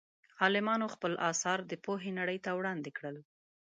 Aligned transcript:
عالمانو 0.41 0.85
خپل 0.95 1.13
اثار 1.31 1.59
د 1.65 1.73
پوهې 1.85 2.11
نړۍ 2.19 2.37
ته 2.45 2.49
وړاندې 2.59 2.89
کړل. 2.97 3.17